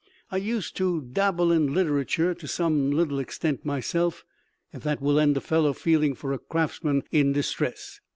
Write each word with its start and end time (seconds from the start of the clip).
I 0.31 0.37
used 0.37 0.75
to 0.77 1.03
dable 1.03 1.55
in 1.55 1.75
literature 1.75 2.33
to 2.33 2.47
some 2.47 2.89
little 2.89 3.19
extent 3.19 3.63
myself 3.63 4.25
if 4.73 4.81
that 4.81 4.99
will 4.99 5.13
lend 5.13 5.37
a 5.37 5.41
fellow 5.41 5.73
feeling 5.73 6.15
for 6.15 6.33
a 6.33 6.39
craftsman 6.39 7.03
in 7.11 7.33
distress. 7.33 7.99